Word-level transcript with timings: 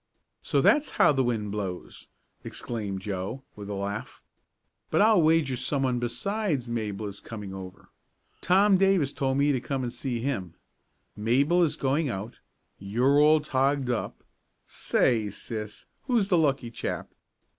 So 0.41 0.61
that's 0.61 0.89
how 0.97 1.11
the 1.11 1.23
wind 1.23 1.51
blows!" 1.51 2.07
exclaimed 2.43 3.01
Joe, 3.03 3.43
with 3.55 3.69
a 3.69 3.75
laugh. 3.75 4.19
"But 4.89 4.99
I'll 4.99 5.21
wager 5.21 5.55
someone 5.55 5.99
besides 5.99 6.67
Mabel 6.67 7.05
is 7.05 7.19
coming 7.19 7.53
over. 7.53 7.89
Tom 8.41 8.77
Davis 8.77 9.13
told 9.13 9.37
me 9.37 9.51
to 9.51 9.61
come 9.61 9.83
and 9.83 9.93
see 9.93 10.19
him, 10.19 10.55
Mabel 11.15 11.61
is 11.61 11.77
going 11.77 12.09
out, 12.09 12.39
you're 12.79 13.19
all 13.19 13.41
togged 13.41 13.91
up 13.91 14.23
say, 14.67 15.29
sis, 15.29 15.85
who's 16.07 16.29
the 16.29 16.35
lucky 16.39 16.71
chap?" 16.71 17.11